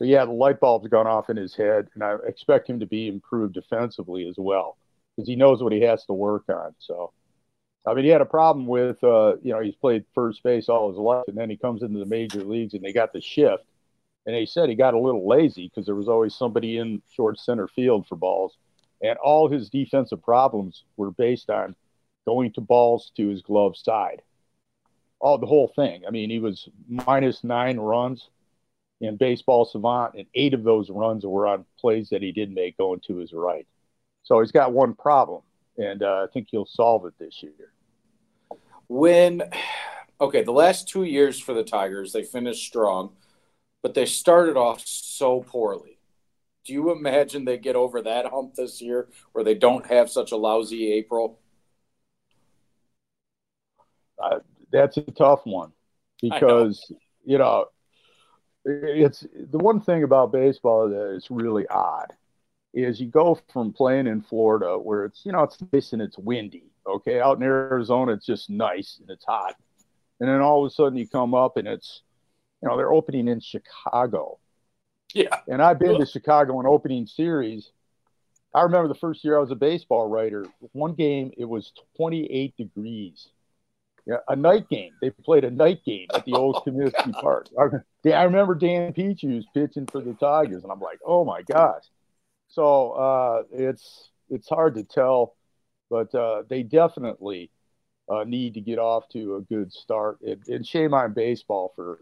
So, 0.00 0.06
yeah, 0.06 0.24
the 0.24 0.32
light 0.32 0.60
bulb's 0.60 0.88
gone 0.88 1.06
off 1.06 1.28
in 1.28 1.36
his 1.36 1.54
head, 1.54 1.88
and 1.94 2.02
I 2.02 2.16
expect 2.26 2.68
him 2.68 2.80
to 2.80 2.86
be 2.86 3.06
improved 3.08 3.54
defensively 3.54 4.26
as 4.26 4.36
well 4.38 4.78
because 5.14 5.28
he 5.28 5.36
knows 5.36 5.62
what 5.62 5.72
he 5.72 5.82
has 5.82 6.04
to 6.06 6.14
work 6.14 6.44
on. 6.48 6.74
So, 6.78 7.12
I 7.86 7.92
mean, 7.92 8.04
he 8.04 8.10
had 8.10 8.22
a 8.22 8.26
problem 8.26 8.66
with, 8.66 9.02
uh, 9.04 9.36
you 9.42 9.52
know, 9.52 9.60
he's 9.60 9.74
played 9.74 10.04
first 10.14 10.42
base 10.42 10.68
all 10.68 10.88
his 10.88 10.98
life, 10.98 11.24
and 11.28 11.36
then 11.36 11.50
he 11.50 11.56
comes 11.56 11.82
into 11.82 11.98
the 11.98 12.06
major 12.06 12.42
leagues 12.42 12.74
and 12.74 12.82
they 12.82 12.92
got 12.92 13.12
the 13.12 13.20
shift. 13.20 13.64
And 14.26 14.34
they 14.34 14.46
said 14.46 14.68
he 14.68 14.74
got 14.74 14.94
a 14.94 14.98
little 14.98 15.26
lazy 15.26 15.68
because 15.68 15.86
there 15.86 15.94
was 15.94 16.08
always 16.08 16.34
somebody 16.34 16.78
in 16.78 17.02
short 17.10 17.38
center 17.38 17.68
field 17.68 18.06
for 18.06 18.16
balls 18.16 18.56
and 19.02 19.18
all 19.18 19.48
his 19.48 19.70
defensive 19.70 20.22
problems 20.22 20.84
were 20.96 21.10
based 21.10 21.50
on 21.50 21.74
going 22.26 22.52
to 22.52 22.60
balls 22.60 23.12
to 23.16 23.28
his 23.28 23.42
glove 23.42 23.76
side. 23.76 24.22
All 25.20 25.38
the 25.38 25.46
whole 25.46 25.72
thing. 25.74 26.02
I 26.06 26.10
mean, 26.10 26.30
he 26.30 26.38
was 26.38 26.68
minus 26.88 27.44
nine 27.44 27.78
runs 27.78 28.28
in 29.00 29.16
baseball 29.16 29.64
savant, 29.64 30.14
and 30.14 30.26
eight 30.34 30.54
of 30.54 30.62
those 30.62 30.90
runs 30.90 31.24
were 31.24 31.46
on 31.46 31.64
plays 31.78 32.10
that 32.10 32.22
he 32.22 32.32
didn't 32.32 32.54
make 32.54 32.76
going 32.76 33.00
to 33.06 33.16
his 33.16 33.32
right. 33.32 33.66
So 34.22 34.40
he's 34.40 34.52
got 34.52 34.72
one 34.72 34.94
problem, 34.94 35.42
and 35.78 36.02
uh, 36.02 36.26
I 36.28 36.32
think 36.32 36.48
he'll 36.50 36.66
solve 36.66 37.06
it 37.06 37.14
this 37.18 37.42
year. 37.42 37.72
When, 38.88 39.42
okay, 40.20 40.42
the 40.42 40.52
last 40.52 40.88
two 40.88 41.04
years 41.04 41.40
for 41.40 41.54
the 41.54 41.64
Tigers, 41.64 42.12
they 42.12 42.22
finished 42.22 42.66
strong, 42.66 43.12
but 43.82 43.94
they 43.94 44.06
started 44.06 44.56
off 44.56 44.82
so 44.84 45.40
poorly 45.40 46.00
do 46.64 46.74
you 46.74 46.92
imagine 46.92 47.44
they 47.44 47.58
get 47.58 47.76
over 47.76 48.02
that 48.02 48.26
hump 48.26 48.54
this 48.54 48.80
year 48.80 49.08
where 49.32 49.44
they 49.44 49.54
don't 49.54 49.86
have 49.86 50.10
such 50.10 50.32
a 50.32 50.36
lousy 50.36 50.92
April? 50.92 51.38
Uh, 54.22 54.40
that's 54.70 54.96
a 54.96 55.02
tough 55.02 55.40
one 55.44 55.72
because, 56.20 56.86
know. 56.90 56.98
you 57.24 57.38
know, 57.38 57.64
it's 58.64 59.26
the 59.50 59.58
one 59.58 59.80
thing 59.80 60.02
about 60.02 60.32
baseball 60.32 60.88
that 60.88 61.14
is 61.14 61.28
really 61.30 61.66
odd 61.68 62.12
is 62.72 63.00
you 63.00 63.08
go 63.08 63.38
from 63.52 63.72
playing 63.72 64.06
in 64.06 64.22
Florida 64.22 64.78
where 64.78 65.04
it's, 65.04 65.22
you 65.24 65.32
know, 65.32 65.42
it's 65.42 65.58
nice 65.72 65.92
and 65.92 66.02
it's 66.02 66.18
windy. 66.18 66.70
Okay. 66.86 67.20
Out 67.20 67.36
in 67.36 67.42
Arizona, 67.42 68.12
it's 68.12 68.26
just 68.26 68.48
nice 68.48 68.98
and 69.00 69.10
it's 69.10 69.24
hot. 69.24 69.56
And 70.20 70.28
then 70.28 70.40
all 70.40 70.64
of 70.64 70.70
a 70.70 70.74
sudden 70.74 70.98
you 70.98 71.08
come 71.08 71.34
up 71.34 71.56
and 71.56 71.66
it's, 71.66 72.02
you 72.62 72.68
know, 72.68 72.76
they're 72.76 72.92
opening 72.92 73.26
in 73.26 73.40
Chicago 73.40 74.38
yeah. 75.14 75.36
And 75.48 75.62
I've 75.62 75.78
been 75.78 75.98
to 75.98 76.06
Chicago 76.06 76.60
in 76.60 76.66
opening 76.66 77.06
series. 77.06 77.70
I 78.54 78.62
remember 78.62 78.88
the 78.88 78.94
first 78.98 79.24
year 79.24 79.36
I 79.36 79.40
was 79.40 79.50
a 79.50 79.56
baseball 79.56 80.08
writer. 80.08 80.46
One 80.72 80.94
game 80.94 81.32
it 81.36 81.44
was 81.44 81.72
28 81.96 82.56
degrees. 82.56 83.28
Yeah, 84.06 84.16
a 84.28 84.36
night 84.36 84.68
game. 84.68 84.92
They 85.00 85.10
played 85.10 85.44
a 85.44 85.50
night 85.50 85.84
game 85.84 86.08
at 86.14 86.24
the 86.24 86.32
old 86.34 86.56
Comiskey 86.56 87.12
Park. 87.20 87.48
I, 87.58 88.10
I 88.10 88.22
remember 88.24 88.54
Dan 88.54 88.92
Petry 88.92 89.42
pitching 89.54 89.86
for 89.86 90.00
the 90.00 90.14
Tigers, 90.14 90.62
and 90.62 90.72
I'm 90.72 90.80
like, 90.80 90.98
oh 91.04 91.24
my 91.24 91.42
gosh. 91.42 91.84
So 92.48 92.92
uh, 92.92 93.42
it's 93.52 94.10
it's 94.28 94.48
hard 94.48 94.74
to 94.76 94.84
tell, 94.84 95.36
but 95.88 96.14
uh, 96.14 96.42
they 96.48 96.62
definitely 96.62 97.50
uh, 98.08 98.24
need 98.24 98.54
to 98.54 98.60
get 98.60 98.78
off 98.78 99.08
to 99.10 99.36
a 99.36 99.40
good 99.42 99.72
start. 99.72 100.20
And, 100.22 100.42
and 100.48 100.66
shame 100.66 100.94
on 100.94 101.12
baseball 101.12 101.72
for 101.76 102.00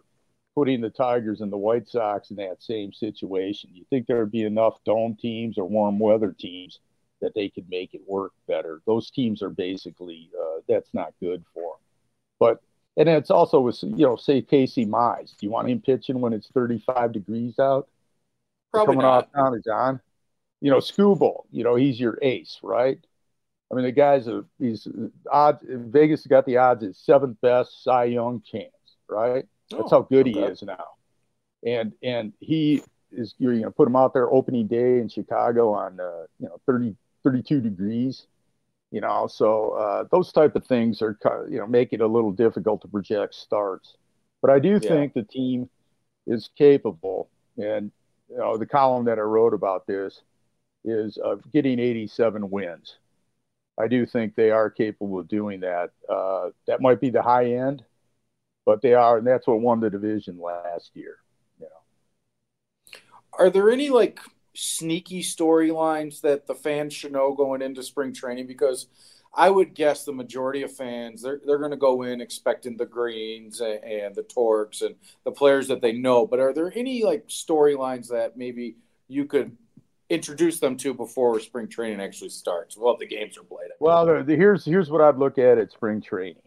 putting 0.54 0.80
the 0.80 0.90
Tigers 0.90 1.40
and 1.40 1.52
the 1.52 1.58
White 1.58 1.88
Sox 1.88 2.30
in 2.30 2.36
that 2.36 2.62
same 2.62 2.92
situation. 2.92 3.70
You 3.72 3.84
think 3.90 4.06
there 4.06 4.18
would 4.18 4.32
be 4.32 4.42
enough 4.42 4.82
dome 4.84 5.16
teams 5.20 5.58
or 5.58 5.64
warm 5.66 5.98
weather 5.98 6.34
teams 6.36 6.80
that 7.20 7.34
they 7.34 7.48
could 7.48 7.68
make 7.68 7.94
it 7.94 8.00
work 8.06 8.32
better? 8.46 8.80
Those 8.86 9.10
teams 9.10 9.42
are 9.42 9.50
basically 9.50 10.30
uh, 10.40 10.60
that's 10.68 10.92
not 10.94 11.14
good 11.20 11.44
for 11.54 11.74
them. 11.74 11.87
But 12.38 12.60
and 12.96 13.08
it's 13.08 13.30
also 13.30 13.60
with 13.60 13.82
you 13.82 14.06
know 14.06 14.16
say 14.16 14.42
Casey 14.42 14.86
Mize. 14.86 15.36
Do 15.36 15.46
you 15.46 15.50
want 15.50 15.68
him 15.68 15.80
pitching 15.80 16.20
when 16.20 16.32
it's 16.32 16.48
35 16.48 17.12
degrees 17.12 17.58
out? 17.58 17.88
Probably 18.72 18.94
coming 18.94 19.06
not. 19.06 19.24
off 19.24 19.32
Tommy 19.34 19.60
John. 19.64 20.00
You 20.60 20.72
know, 20.72 20.78
Skubal, 20.78 21.44
you 21.52 21.62
know, 21.62 21.76
he's 21.76 22.00
your 22.00 22.18
ace, 22.20 22.58
right? 22.62 22.98
I 23.70 23.74
mean, 23.74 23.84
the 23.84 23.92
guy's 23.92 24.26
a 24.26 24.44
he's 24.58 24.88
odds. 25.30 25.62
Vegas 25.68 26.26
got 26.26 26.46
the 26.46 26.56
odds 26.56 26.82
at 26.82 26.96
seventh 26.96 27.40
best 27.40 27.84
Cy 27.84 28.04
Young 28.04 28.42
chance, 28.42 28.72
right? 29.08 29.44
That's 29.70 29.84
oh, 29.84 29.88
how 29.90 30.02
good 30.02 30.26
okay. 30.26 30.32
he 30.32 30.40
is 30.40 30.62
now. 30.62 30.84
And 31.64 31.92
and 32.02 32.32
he 32.40 32.82
is 33.12 33.34
you're 33.38 33.52
going 33.52 33.64
to 33.64 33.70
put 33.70 33.88
him 33.88 33.96
out 33.96 34.12
there 34.12 34.32
opening 34.32 34.66
day 34.66 34.98
in 34.98 35.08
Chicago 35.08 35.72
on 35.72 36.00
uh, 36.00 36.24
you 36.40 36.48
know 36.48 36.60
30 36.66 36.96
32 37.24 37.60
degrees. 37.60 38.26
You 38.90 39.02
know, 39.02 39.26
so 39.26 39.72
uh, 39.72 40.04
those 40.10 40.32
type 40.32 40.56
of 40.56 40.66
things 40.66 41.02
are 41.02 41.18
you 41.50 41.58
know 41.58 41.66
make 41.66 41.92
it 41.92 42.00
a 42.00 42.06
little 42.06 42.32
difficult 42.32 42.80
to 42.82 42.88
project 42.88 43.34
starts. 43.34 43.96
But 44.40 44.50
I 44.50 44.58
do 44.58 44.78
yeah. 44.80 44.88
think 44.88 45.14
the 45.14 45.24
team 45.24 45.68
is 46.26 46.48
capable, 46.56 47.28
and 47.56 47.90
you 48.30 48.36
know, 48.36 48.56
the 48.56 48.66
column 48.66 49.04
that 49.06 49.18
I 49.18 49.22
wrote 49.22 49.54
about 49.54 49.86
this 49.86 50.22
is 50.84 51.16
of 51.18 51.42
getting 51.52 51.78
87 51.78 52.50
wins. 52.50 52.96
I 53.78 53.88
do 53.88 54.06
think 54.06 54.34
they 54.34 54.50
are 54.50 54.70
capable 54.70 55.20
of 55.20 55.28
doing 55.28 55.60
that. 55.60 55.90
Uh, 56.08 56.50
that 56.66 56.80
might 56.80 57.00
be 57.00 57.10
the 57.10 57.22
high 57.22 57.52
end, 57.52 57.84
but 58.66 58.82
they 58.82 58.94
are, 58.94 59.18
and 59.18 59.26
that's 59.26 59.46
what 59.46 59.60
won 59.60 59.80
the 59.80 59.90
division 59.90 60.38
last 60.40 60.90
year. 60.94 61.16
You 61.60 61.66
know, 61.66 62.98
are 63.38 63.50
there 63.50 63.70
any 63.70 63.88
like 63.90 64.18
sneaky 64.54 65.22
storylines 65.22 66.20
that 66.22 66.46
the 66.46 66.54
fans 66.54 66.92
should 66.92 67.12
know 67.12 67.34
going 67.34 67.62
into 67.62 67.82
spring 67.82 68.12
training? 68.12 68.46
Because 68.46 68.86
I 69.34 69.50
would 69.50 69.74
guess 69.74 70.04
the 70.04 70.12
majority 70.12 70.62
of 70.62 70.74
fans 70.74 71.22
they're 71.22 71.40
they're 71.44 71.58
going 71.58 71.70
to 71.70 71.76
go 71.76 72.02
in 72.02 72.20
expecting 72.20 72.76
the 72.76 72.86
Greenes 72.86 73.60
and, 73.60 73.82
and 73.84 74.14
the 74.14 74.22
Torques 74.22 74.82
and 74.82 74.94
the 75.24 75.32
players 75.32 75.68
that 75.68 75.80
they 75.80 75.92
know. 75.92 76.26
But 76.26 76.40
are 76.40 76.52
there 76.52 76.72
any 76.74 77.04
like 77.04 77.28
storylines 77.28 78.08
that 78.08 78.36
maybe 78.36 78.76
you 79.06 79.26
could 79.26 79.56
introduce 80.10 80.58
them 80.60 80.76
to 80.78 80.94
before 80.94 81.38
spring 81.40 81.68
training 81.68 82.00
actually 82.00 82.30
starts? 82.30 82.76
Well, 82.76 82.96
the 82.96 83.06
games 83.06 83.36
are 83.36 83.44
played. 83.44 83.68
Well, 83.80 84.06
the, 84.06 84.22
the, 84.24 84.36
here's 84.36 84.64
here's 84.64 84.90
what 84.90 85.02
I'd 85.02 85.18
look 85.18 85.38
at 85.38 85.58
at 85.58 85.72
spring 85.72 86.00
training. 86.00 86.42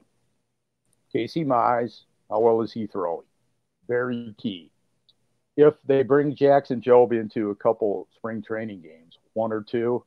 Casey 1.12 1.44
Mize, 1.44 2.02
how 2.30 2.40
well 2.40 2.62
is 2.62 2.72
he 2.72 2.88
throwing? 2.88 3.26
Very 3.88 4.34
key. 4.38 4.71
If 5.58 5.76
they 5.86 6.04
bring 6.04 6.36
Jackson 6.36 6.82
Jobe 6.82 7.20
into 7.20 7.50
a 7.50 7.56
couple 7.56 8.08
spring 8.16 8.42
training 8.42 8.82
games, 8.82 9.18
one 9.34 9.52
or 9.52 9.62
two, 9.62 10.04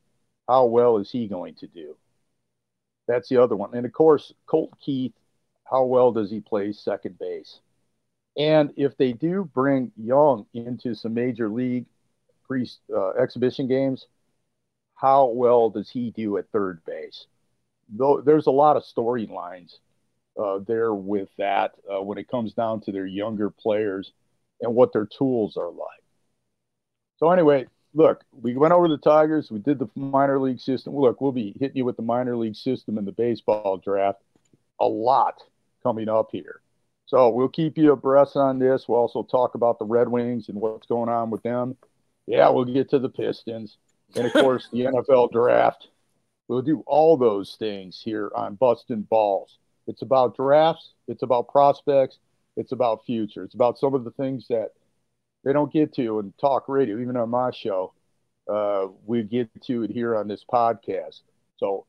how 0.47 0.65
well 0.65 0.97
is 0.97 1.11
he 1.11 1.27
going 1.27 1.55
to 1.55 1.67
do? 1.67 1.95
That's 3.07 3.29
the 3.29 3.37
other 3.37 3.55
one. 3.55 3.75
And 3.75 3.85
of 3.85 3.93
course, 3.93 4.33
Colt 4.47 4.71
Keith, 4.83 5.13
how 5.63 5.85
well 5.85 6.11
does 6.11 6.31
he 6.31 6.39
play 6.39 6.73
second 6.73 7.19
base? 7.19 7.59
And 8.37 8.73
if 8.75 8.97
they 8.97 9.13
do 9.13 9.49
bring 9.53 9.91
Jung 9.97 10.45
into 10.53 10.95
some 10.95 11.13
major 11.13 11.49
league 11.49 11.85
pre 12.47 12.69
uh, 12.93 13.11
exhibition 13.11 13.67
games, 13.67 14.07
how 14.95 15.27
well 15.27 15.69
does 15.69 15.89
he 15.89 16.11
do 16.11 16.37
at 16.37 16.49
third 16.49 16.83
base? 16.85 17.27
Though 17.89 18.21
there's 18.21 18.47
a 18.47 18.51
lot 18.51 18.77
of 18.77 18.83
storylines 18.83 19.77
uh, 20.41 20.59
there 20.67 20.93
with 20.93 21.29
that 21.37 21.73
uh, 21.91 22.01
when 22.01 22.17
it 22.17 22.27
comes 22.27 22.53
down 22.53 22.81
to 22.81 22.91
their 22.91 23.05
younger 23.05 23.49
players 23.49 24.11
and 24.61 24.73
what 24.73 24.93
their 24.93 25.05
tools 25.05 25.57
are 25.57 25.71
like. 25.71 26.03
So 27.17 27.31
anyway, 27.31 27.65
look, 27.93 28.23
we 28.31 28.55
went 28.55 28.73
over 28.73 28.87
the 28.87 28.97
Tigers. 28.97 29.51
We 29.51 29.59
did 29.59 29.79
the 29.79 29.89
minor 29.95 30.39
league 30.39 30.59
system. 30.59 30.95
Look, 30.95 31.21
we'll 31.21 31.31
be 31.31 31.55
hitting 31.59 31.77
you 31.77 31.85
with 31.85 31.97
the 31.97 32.03
minor 32.03 32.35
league 32.35 32.55
system 32.55 32.97
in 32.97 33.05
the 33.05 33.11
baseball 33.11 33.77
draft 33.77 34.21
a 34.79 34.85
lot 34.85 35.41
coming 35.83 36.09
up 36.09 36.29
here. 36.31 36.61
So 37.05 37.29
we'll 37.29 37.49
keep 37.49 37.77
you 37.77 37.91
abreast 37.91 38.35
on 38.35 38.59
this. 38.59 38.87
We'll 38.87 38.99
also 38.99 39.23
talk 39.23 39.55
about 39.55 39.79
the 39.79 39.85
Red 39.85 40.09
Wings 40.09 40.49
and 40.49 40.59
what's 40.59 40.87
going 40.87 41.09
on 41.09 41.29
with 41.29 41.43
them. 41.43 41.77
Yeah, 42.25 42.49
we'll 42.49 42.65
get 42.65 42.89
to 42.89 42.99
the 42.99 43.09
Pistons. 43.09 43.77
And 44.15 44.25
of 44.25 44.33
course, 44.33 44.67
the 44.71 44.79
NFL 44.79 45.31
draft. 45.31 45.87
We'll 46.47 46.61
do 46.61 46.83
all 46.85 47.17
those 47.17 47.55
things 47.57 48.01
here 48.03 48.31
on 48.35 48.55
Bustin' 48.55 49.03
Balls. 49.03 49.57
It's 49.87 50.01
about 50.01 50.35
drafts, 50.35 50.93
it's 51.07 51.23
about 51.23 51.47
prospects, 51.47 52.17
it's 52.55 52.71
about 52.71 53.05
future. 53.05 53.43
It's 53.43 53.55
about 53.55 53.77
some 53.77 53.93
of 53.93 54.03
the 54.03 54.11
things 54.11 54.47
that 54.49 54.71
they 55.43 55.53
don't 55.53 55.71
get 55.71 55.93
to 55.95 56.19
in 56.19 56.33
talk 56.39 56.67
radio, 56.67 56.99
even 56.99 57.17
on 57.17 57.29
my 57.29 57.51
show. 57.51 57.93
Uh, 58.51 58.87
we 59.05 59.23
get 59.23 59.49
to 59.63 59.83
it 59.83 59.91
here 59.91 60.15
on 60.15 60.27
this 60.27 60.43
podcast. 60.51 61.21
So, 61.57 61.85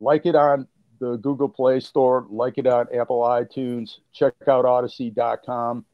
like 0.00 0.26
it 0.26 0.34
on 0.34 0.66
the 1.00 1.16
Google 1.16 1.48
Play 1.48 1.80
Store, 1.80 2.26
like 2.30 2.58
it 2.58 2.66
on 2.66 2.86
Apple 2.94 3.20
iTunes, 3.22 3.98
check 4.12 4.34
out 4.46 4.64
Audacy.com. 4.64 5.84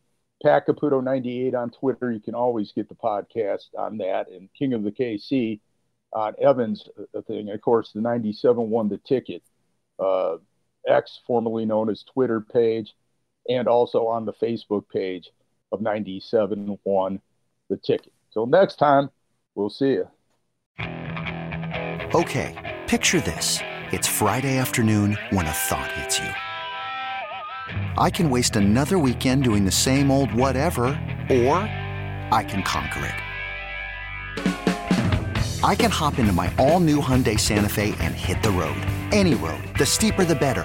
Pat 0.42 0.66
Caputo 0.66 1.02
98 1.02 1.54
on 1.54 1.70
Twitter. 1.70 2.12
You 2.12 2.20
can 2.20 2.34
always 2.34 2.72
get 2.72 2.88
the 2.88 2.94
podcast 2.94 3.64
on 3.78 3.98
that. 3.98 4.28
And 4.28 4.48
King 4.52 4.74
of 4.74 4.82
the 4.82 4.90
KC 4.90 5.60
on 6.12 6.34
Evans 6.40 6.88
thing. 7.26 7.50
Of 7.50 7.60
course, 7.62 7.92
the 7.92 8.00
97 8.00 8.68
won 8.68 8.88
the 8.88 8.98
ticket. 8.98 9.42
Uh, 9.98 10.36
X, 10.86 11.20
formerly 11.26 11.64
known 11.64 11.88
as 11.90 12.04
Twitter 12.04 12.40
page, 12.40 12.94
and 13.48 13.68
also 13.68 14.06
on 14.06 14.24
the 14.24 14.32
Facebook 14.32 14.88
page 14.92 15.30
of 15.72 15.80
97 15.80 16.78
won 16.84 17.20
the 17.68 17.76
ticket. 17.76 18.12
Till 18.32 18.46
next 18.46 18.76
time, 18.76 19.10
we'll 19.54 19.70
see 19.70 19.98
you. 19.98 20.08
Okay, 22.14 22.78
picture 22.86 23.20
this. 23.20 23.58
It's 23.92 24.06
Friday 24.06 24.58
afternoon 24.58 25.18
when 25.30 25.46
a 25.46 25.52
thought 25.52 25.90
hits 25.92 26.18
you. 26.18 26.30
I 27.98 28.10
can 28.10 28.30
waste 28.30 28.56
another 28.56 28.98
weekend 28.98 29.44
doing 29.44 29.64
the 29.64 29.72
same 29.72 30.10
old 30.10 30.32
whatever, 30.32 30.86
or 31.30 31.58
I 32.30 32.44
can 32.48 32.62
conquer 32.62 33.06
it. 33.06 33.14
I 35.64 35.74
can 35.74 35.90
hop 35.90 36.18
into 36.18 36.32
my 36.32 36.52
all 36.58 36.80
new 36.80 37.00
Hyundai 37.00 37.40
Santa 37.40 37.68
Fe 37.68 37.94
and 37.98 38.14
hit 38.14 38.40
the 38.42 38.50
road. 38.50 38.80
Any 39.10 39.34
road. 39.34 39.62
The 39.78 39.86
steeper, 39.86 40.24
the 40.24 40.36
better. 40.36 40.64